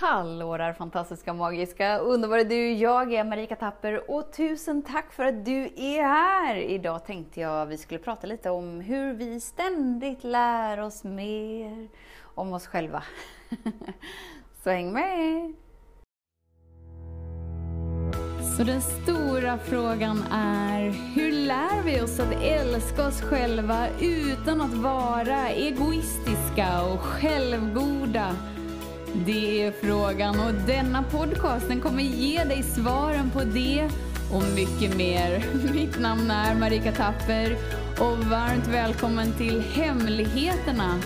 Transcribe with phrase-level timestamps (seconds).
[0.00, 2.72] Hallå där fantastiska, magiska, underbara du!
[2.72, 6.56] Jag är Marika Tapper och tusen tack för att du är här!
[6.56, 11.88] Idag tänkte jag vi skulle prata lite om hur vi ständigt lär oss mer
[12.34, 13.02] om oss själva.
[14.64, 15.54] Så häng med!
[18.56, 20.80] Så den stora frågan är,
[21.14, 28.36] hur lär vi oss att älska oss själva utan att vara egoistiska och självgoda?
[29.24, 33.90] Det är frågan och denna podcast den kommer ge dig svaren på det
[34.32, 35.44] och mycket mer.
[35.72, 37.56] Mitt namn är Marika Tapper
[38.00, 41.00] och varmt välkommen till Hemligheterna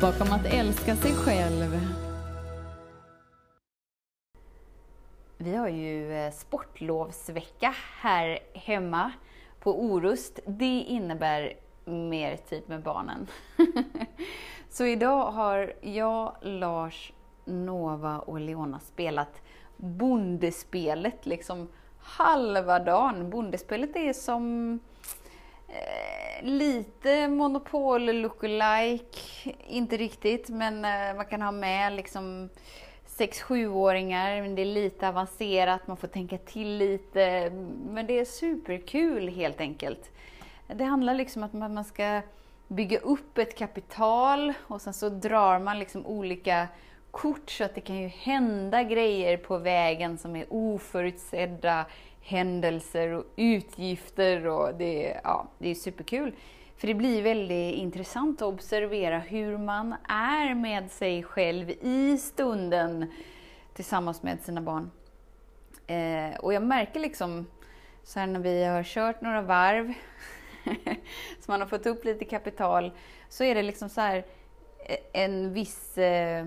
[0.00, 1.80] bakom att älska sig själv.
[5.38, 9.12] Vi har ju eh, sportlovsvecka här hemma
[9.60, 10.38] på Orust.
[10.46, 11.52] Det innebär
[11.84, 13.26] mer tid med barnen.
[14.70, 17.12] Så idag har jag, Lars,
[17.44, 19.42] Nova och Leona spelat
[19.76, 23.30] bondespelet liksom halva dagen.
[23.30, 24.78] Bondespelet är som
[25.68, 32.48] eh, lite Monopol lookalike, inte riktigt, men eh, man kan ha med liksom
[33.18, 37.50] 6-7-åringar, men det är lite avancerat, man får tänka till lite,
[37.90, 40.10] men det är superkul helt enkelt.
[40.66, 42.20] Det handlar liksom om att man ska
[42.68, 46.68] bygga upp ett kapital och sen så drar man liksom olika
[47.14, 51.86] kort så att det kan ju hända grejer på vägen som är oförutsedda
[52.20, 56.32] händelser och utgifter och det, ja, det är superkul.
[56.76, 63.12] För det blir väldigt intressant att observera hur man är med sig själv i stunden
[63.74, 64.90] tillsammans med sina barn.
[65.86, 67.46] Eh, och jag märker liksom,
[68.02, 69.92] så här när vi har kört några varv,
[71.40, 72.92] så man har fått upp lite kapital,
[73.28, 74.24] så är det liksom så här
[74.86, 76.46] eh, en viss eh,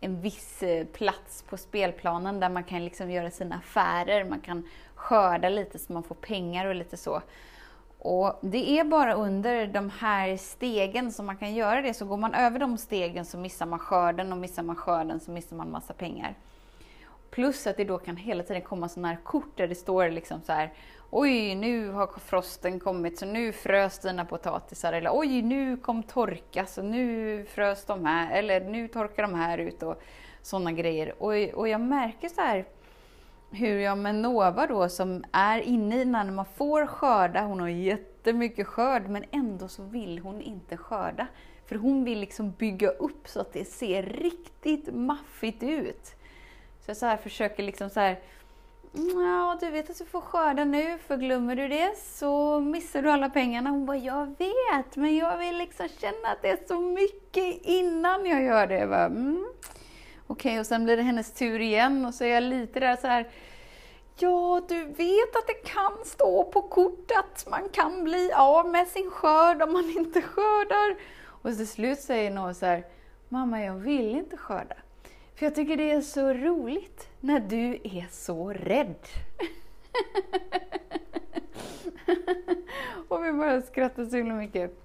[0.00, 4.68] en viss eh, plats på spelplanen där man kan liksom göra sina affärer, man kan
[4.94, 7.22] skörda lite så man får pengar och lite så.
[7.98, 12.16] Och det är bara under de här stegen som man kan göra det, så går
[12.16, 15.70] man över de stegen så missar man skörden och missar man skörden så missar man
[15.70, 16.34] massa pengar.
[17.30, 20.42] Plus att det då kan hela tiden komma sådana här kort där det står liksom
[20.42, 20.72] så här
[21.10, 24.92] Oj, nu har frosten kommit så nu frös dina potatisar.
[24.92, 28.38] Eller oj, nu kom torka så nu frös de här.
[28.38, 30.02] Eller nu torkar de här ut och
[30.42, 31.22] sådana grejer.
[31.22, 32.64] Och, och jag märker så här
[33.50, 37.68] hur jag med Nova då som är inne i när man får skörda, hon har
[37.68, 41.26] jättemycket skörd men ändå så vill hon inte skörda.
[41.66, 46.17] För hon vill liksom bygga upp så att det ser riktigt maffigt ut.
[46.88, 48.20] Så jag så här försöker liksom så här
[48.94, 53.02] mm, Ja, du vet att du får skörda nu, för glömmer du det så missar
[53.02, 53.70] du alla pengarna.
[53.70, 58.26] Hon bara, jag vet, men jag vill liksom känna att det är så mycket innan
[58.26, 58.78] jag gör det.
[58.78, 59.46] Jag bara, mm.
[60.26, 62.96] Okej, okay, och sen blir det hennes tur igen och så är jag lite där
[62.96, 63.28] så här,
[64.18, 68.88] Ja, du vet att det kan stå på kortet att man kan bli av med
[68.88, 70.96] sin skörd om man inte skördar.
[71.26, 72.84] Och till slut säger någon så här,
[73.28, 74.74] Mamma, jag vill inte skörda.
[75.38, 78.94] För jag tycker det är så roligt när du är så rädd.
[83.08, 84.80] och vi bara skrattade så himla mycket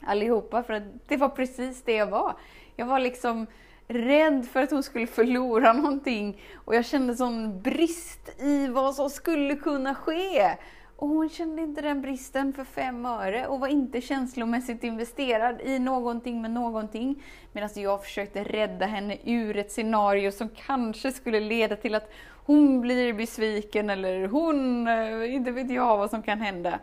[0.00, 2.36] allihopa, för att det var precis det jag var.
[2.74, 3.46] Jag var liksom
[3.88, 9.10] rädd för att hon skulle förlora någonting och jag kände sån brist i vad som
[9.10, 10.56] skulle kunna ske.
[10.96, 15.78] Och hon kände inte den bristen för fem öre och var inte känslomässigt investerad i
[15.78, 17.22] någonting med någonting.
[17.52, 22.10] Medan jag försökte rädda henne ur ett scenario som kanske skulle leda till att
[22.46, 26.78] hon blir besviken eller hon, eh, inte vet jag vad som kan hända.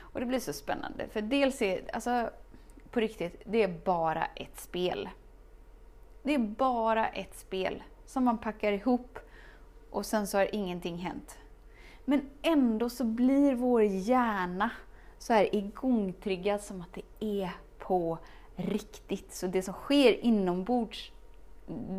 [0.00, 2.30] Och det blir så spännande, för dels är, alltså
[2.90, 5.08] på riktigt, det är bara ett spel.
[6.22, 9.18] Det är bara ett spel som man packar ihop
[9.90, 11.38] och sen så har ingenting hänt.
[12.04, 14.70] Men ändå så blir vår hjärna
[15.18, 18.18] så här igångtriggad som att det är på
[18.56, 19.34] riktigt.
[19.34, 21.12] Så det som sker inombords,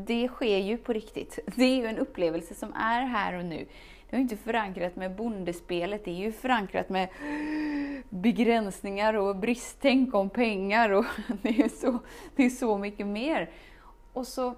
[0.06, 1.40] det sker ju på riktigt.
[1.56, 3.66] Det är ju en upplevelse som är här och nu.
[4.10, 7.10] Det är ju inte förankrat med bondespelet, det är ju förankrat med
[8.10, 11.06] begränsningar och bristtänk om pengar och
[11.42, 12.00] det är så,
[12.36, 13.50] det är så mycket mer.
[14.14, 14.56] Och så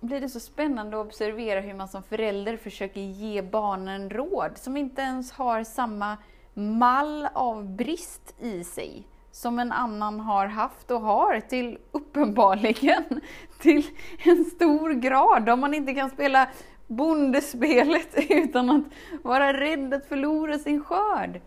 [0.00, 4.76] blir det så spännande att observera hur man som förälder försöker ge barnen råd som
[4.76, 6.16] inte ens har samma
[6.54, 13.20] mall av brist i sig som en annan har haft och har till uppenbarligen
[13.58, 13.86] till
[14.24, 15.48] en stor grad.
[15.48, 16.48] Om man inte kan spela
[16.86, 18.84] bondespelet utan att
[19.22, 21.40] vara rädd att förlora sin skörd.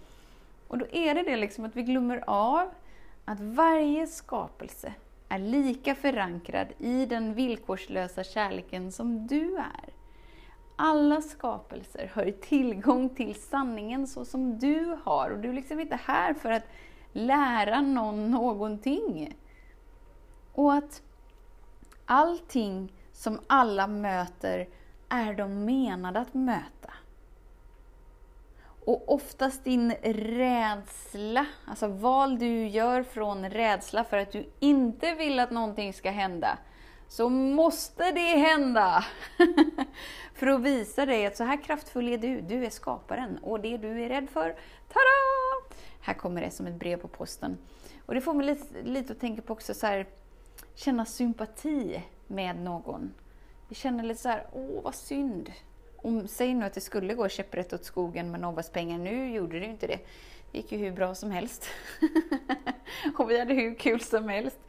[0.67, 2.69] Och då är det det liksom att vi glömmer av
[3.25, 4.93] att varje skapelse
[5.33, 9.93] är lika förankrad i den villkorslösa kärleken som du är.
[10.75, 15.99] Alla skapelser har tillgång till sanningen så som du har och du är liksom inte
[16.05, 16.63] här för att
[17.11, 19.37] lära någon någonting.
[20.53, 21.01] Och att
[22.05, 24.69] allting som alla möter
[25.09, 26.93] är de menade att möta.
[28.85, 35.39] Och oftast din rädsla, alltså val du gör från rädsla för att du inte vill
[35.39, 36.57] att någonting ska hända,
[37.07, 39.05] så måste det hända!
[40.33, 43.37] för att visa dig att så här kraftfull är du, du är skaparen.
[43.37, 44.49] Och det du är rädd för,
[44.87, 45.75] tada!
[46.01, 47.57] Här kommer det som ett brev på posten.
[48.05, 50.07] Och det får mig lite, lite att tänka på också så här,
[50.75, 53.13] känna sympati med någon.
[53.69, 55.51] Vi känner lite så här, åh vad synd.
[56.03, 58.97] Om, säg nu att det skulle gå käpprätt åt skogen med Novas pengar.
[58.97, 59.99] Nu gjorde det ju inte det.
[60.51, 61.65] Det gick ju hur bra som helst.
[63.17, 64.59] och vi hade hur kul som helst.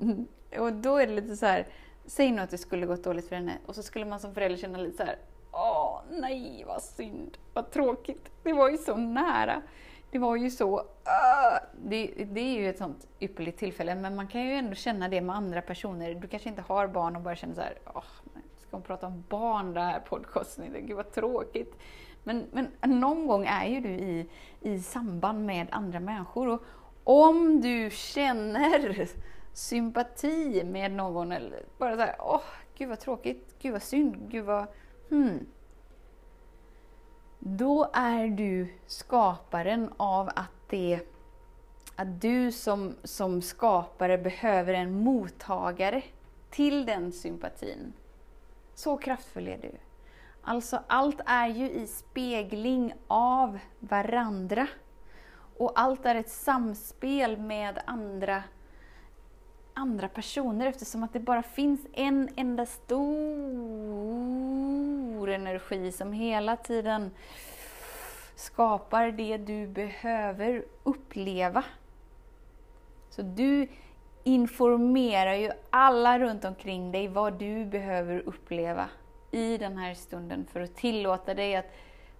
[0.00, 0.26] Mm.
[0.58, 1.66] Och då är det lite så här,
[2.06, 3.58] säg nu att det skulle gått dåligt för henne.
[3.66, 5.16] Och så skulle man som förälder känna lite så här,
[5.52, 8.30] åh nej vad synd, vad tråkigt.
[8.42, 9.62] Det var ju så nära.
[10.10, 10.78] Det var ju så...
[10.78, 15.08] Uh, det, det, är ju ett sånt ypperligt tillfälle, men man kan ju ändå känna
[15.08, 16.14] det med andra personer.
[16.14, 18.02] Du kanske inte har barn och bara känner så här, åh,
[18.70, 20.86] ska hon prata om barn det här podcasten?
[20.86, 21.74] Gud vad tråkigt.
[22.24, 22.68] Men, men
[23.00, 24.26] någon gång är ju du i,
[24.60, 26.48] i samband med andra människor.
[26.48, 26.62] Och
[27.04, 29.08] om du känner
[29.52, 32.42] sympati med någon, eller bara såhär, åh, oh,
[32.74, 34.66] gud vad tråkigt, gud vad synd, gud vad...
[35.08, 35.46] Hmm
[37.38, 41.00] då är du skaparen av att det
[41.96, 46.02] att du som, som skapare behöver en mottagare
[46.50, 47.92] till den sympatin.
[48.80, 49.72] Så kraftfull är du.
[50.42, 54.66] Alltså, allt är ju i spegling av varandra.
[55.56, 58.42] Och allt är ett samspel med andra,
[59.74, 63.00] andra personer eftersom att det bara finns en enda stor
[65.28, 67.10] energi som hela tiden
[68.34, 71.64] skapar det du behöver uppleva.
[73.10, 73.68] Så du
[74.30, 78.88] informerar ju alla runt omkring dig vad du behöver uppleva
[79.30, 81.72] i den här stunden för att tillåta dig att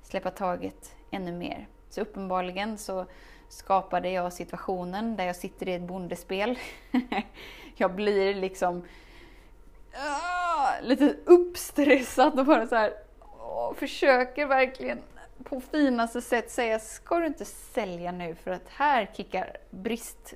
[0.03, 1.67] släppa taget ännu mer.
[1.91, 3.07] Så uppenbarligen så
[3.49, 6.59] skapade jag situationen där jag sitter i ett bondespel.
[7.77, 8.83] jag blir liksom uh,
[10.83, 14.99] lite uppstressad och bara så här, uh, försöker verkligen
[15.45, 20.35] på finaste sätt säga, ska du inte sälja nu för att här kickar brist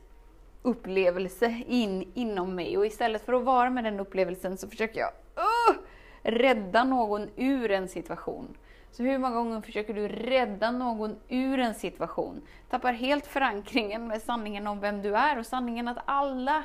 [0.64, 5.10] upplevelse in inom mig och istället för att vara med den upplevelsen så försöker jag
[5.10, 5.82] uh,
[6.22, 8.56] rädda någon ur en situation.
[8.90, 12.42] Så hur många gånger försöker du rädda någon ur en situation?
[12.70, 16.64] Tappar helt förankringen med sanningen om vem du är och sanningen att alla,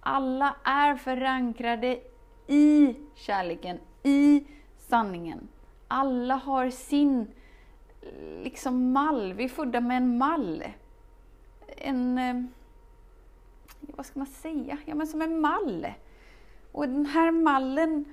[0.00, 2.00] alla är förankrade
[2.46, 4.46] i kärleken, i
[4.78, 5.48] sanningen.
[5.88, 7.26] Alla har sin
[8.42, 9.32] liksom mall.
[9.32, 10.64] Vi är födda med en mall.
[11.76, 12.18] En...
[12.18, 12.55] Eh,
[13.80, 14.78] vad ska man säga?
[14.84, 15.86] Ja, men som en mall.
[16.72, 18.04] Och den här mallen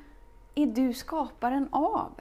[0.55, 2.11] är du skaparen av.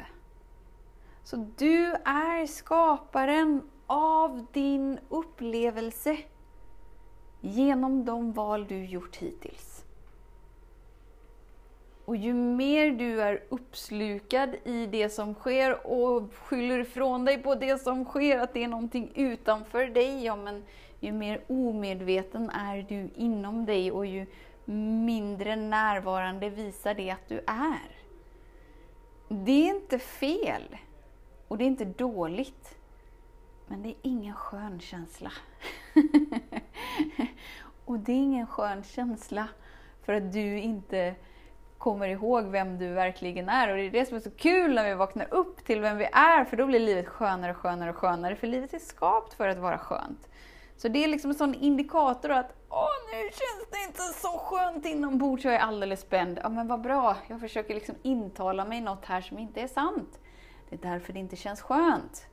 [1.24, 6.18] Så du är skaparen av din upplevelse
[7.40, 9.84] genom de val du gjort hittills.
[12.04, 17.54] Och ju mer du är uppslukad i det som sker och skyller ifrån dig på
[17.54, 20.64] det som sker, att det är någonting utanför dig, ja men
[21.02, 24.26] ju mer omedveten är du inom dig och ju
[24.64, 27.90] mindre närvarande visar det att du är.
[29.28, 30.76] Det är inte fel
[31.48, 32.78] och det är inte dåligt.
[33.66, 35.32] Men det är ingen skön känsla.
[37.84, 39.48] och det är ingen skön känsla
[40.02, 41.14] för att du inte
[41.78, 43.68] kommer ihåg vem du verkligen är.
[43.68, 46.04] Och det är det som är så kul när vi vaknar upp till vem vi
[46.12, 48.36] är, för då blir livet skönare, och skönare och skönare.
[48.36, 50.28] För livet är skapt för att vara skönt.
[50.76, 54.86] Så det är liksom en sån indikator att Åh, nu känns det inte så skönt
[54.86, 56.38] inombords, jag är alldeles spänd.
[56.42, 60.20] Ja, men vad bra, jag försöker liksom intala mig något här som inte är sant.
[60.68, 62.26] Det är därför det inte känns skönt.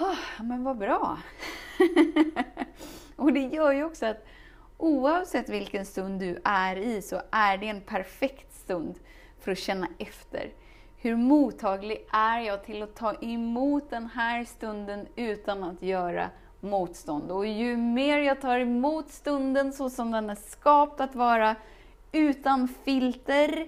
[0.00, 1.18] Oh, ja, men vad bra.
[3.16, 4.26] och det gör ju också att
[4.82, 8.98] Oavsett vilken stund du är i så är det en perfekt stund
[9.40, 10.52] för att känna efter.
[10.96, 17.30] Hur mottaglig är jag till att ta emot den här stunden utan att göra motstånd?
[17.30, 21.56] Och ju mer jag tar emot stunden så som den är skapt att vara,
[22.12, 23.66] utan filter,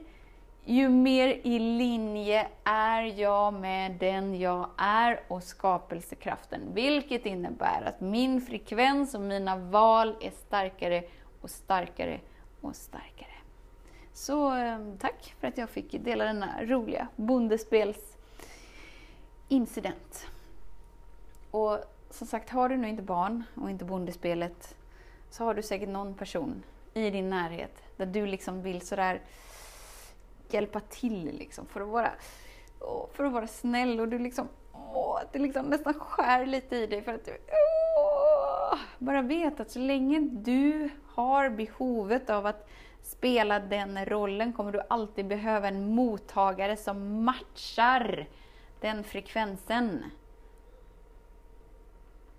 [0.65, 6.61] ju mer i linje är jag med den jag är och skapelsekraften.
[6.75, 11.05] Vilket innebär att min frekvens och mina val är starkare
[11.41, 12.21] och starkare
[12.61, 13.29] och starkare.
[14.13, 18.17] Så ehm, tack för att jag fick dela denna roliga bondespels
[19.49, 20.27] incident.
[21.51, 21.79] Och
[22.15, 24.77] som sagt, har du nu inte barn och inte bondespelet
[25.31, 26.63] så har du säkert någon person
[26.95, 29.21] i din närhet där du liksom vill sådär
[30.51, 32.11] hjälpa till liksom för att vara,
[33.13, 37.03] för att vara snäll och du liksom, åh, det liksom nästan skär lite i dig
[37.03, 37.33] för att du
[37.99, 42.69] åh, bara vet att så länge du har behovet av att
[43.03, 48.27] spela den rollen kommer du alltid behöva en mottagare som matchar
[48.81, 50.05] den frekvensen.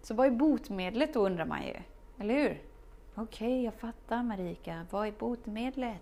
[0.04, 1.74] Så vad är botemedlet då undrar man ju,
[2.20, 2.62] eller hur?
[3.16, 4.86] Okej, okay, jag fattar Marika.
[4.90, 6.02] Vad är botemedlet?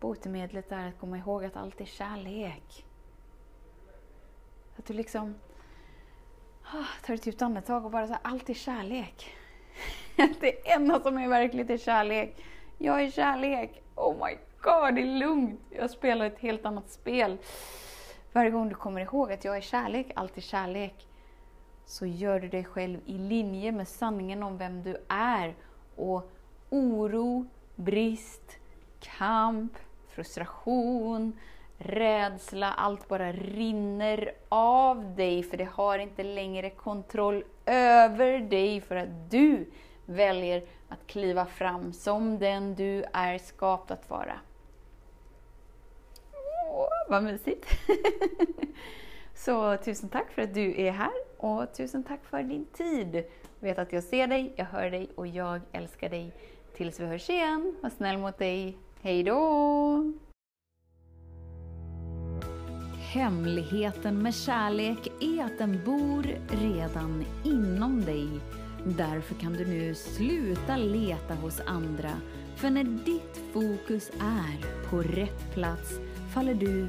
[0.00, 2.84] Botemedlet är att komma ihåg att allt är kärlek.
[4.76, 5.34] Att du liksom
[6.64, 9.30] ah, tar ett djupt andetag och bara så allt är kärlek.
[10.40, 12.44] det enda som är verkligt är kärlek.
[12.78, 13.82] Jag är kärlek.
[13.94, 15.60] Oh my god, det är lugnt.
[15.70, 17.38] Jag spelar ett helt annat spel.
[18.32, 21.06] Varje gång du kommer ihåg att jag är kärlek, allt är kärlek,
[21.84, 25.54] så gör du dig själv i linje med sanningen om vem du är.
[25.96, 26.30] Och
[26.70, 28.58] oro, brist,
[29.00, 29.72] kamp,
[30.08, 31.38] frustration,
[31.78, 38.96] rädsla, allt bara rinner av dig för det har inte längre kontroll över dig för
[38.96, 39.70] att du
[40.06, 44.40] väljer att kliva fram som den du är skapt att vara.
[46.70, 47.66] Åh, vad mysigt!
[49.34, 53.24] Så tusen tack för att du är här och tusen tack för din tid.
[53.60, 56.32] Vet att jag ser dig, jag hör dig och jag älskar dig.
[56.76, 58.76] Tills vi hörs igen, var snäll mot dig.
[59.00, 60.12] Hej då!
[63.14, 68.28] Hemligheten med kärlek är att den bor redan inom dig.
[68.84, 72.10] Därför kan du nu sluta leta hos andra.
[72.56, 75.90] För när ditt fokus är på rätt plats
[76.34, 76.88] faller du